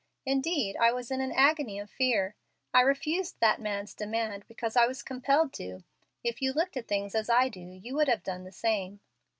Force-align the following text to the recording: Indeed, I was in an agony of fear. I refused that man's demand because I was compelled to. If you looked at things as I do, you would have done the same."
Indeed, 0.25 0.77
I 0.77 0.91
was 0.91 1.11
in 1.11 1.21
an 1.21 1.31
agony 1.31 1.77
of 1.77 1.87
fear. 1.87 2.33
I 2.73 2.81
refused 2.81 3.39
that 3.39 3.61
man's 3.61 3.93
demand 3.93 4.47
because 4.47 4.75
I 4.75 4.87
was 4.87 5.03
compelled 5.03 5.53
to. 5.59 5.83
If 6.23 6.41
you 6.41 6.53
looked 6.53 6.75
at 6.75 6.87
things 6.87 7.13
as 7.13 7.29
I 7.29 7.49
do, 7.49 7.79
you 7.83 7.93
would 7.97 8.07
have 8.07 8.23
done 8.23 8.43
the 8.43 8.51
same." 8.51 8.99